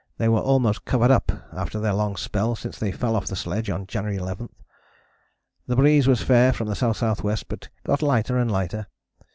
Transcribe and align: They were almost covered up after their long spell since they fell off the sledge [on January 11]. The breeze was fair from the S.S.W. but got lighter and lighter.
They 0.17 0.27
were 0.29 0.39
almost 0.39 0.83
covered 0.83 1.11
up 1.11 1.31
after 1.53 1.79
their 1.79 1.93
long 1.93 2.15
spell 2.15 2.55
since 2.55 2.79
they 2.79 2.91
fell 2.91 3.15
off 3.15 3.27
the 3.27 3.35
sledge 3.35 3.69
[on 3.69 3.85
January 3.85 4.17
11]. 4.17 4.49
The 5.67 5.75
breeze 5.75 6.07
was 6.07 6.23
fair 6.23 6.53
from 6.53 6.65
the 6.69 6.71
S.S.W. 6.71 7.35
but 7.47 7.69
got 7.85 8.01
lighter 8.01 8.35
and 8.39 8.49
lighter. 8.51 8.87